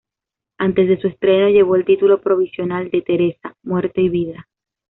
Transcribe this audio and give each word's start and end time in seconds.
Antes 0.57 0.89
de 0.89 0.99
su 0.99 1.09
estreno, 1.09 1.49
llevó 1.49 1.75
el 1.75 1.85
título 1.85 2.21
provisional 2.21 2.89
de 2.89 3.03
Teresa: 3.03 3.53
muerte 3.61 4.01
y 4.01 4.09
vida. 4.09 4.47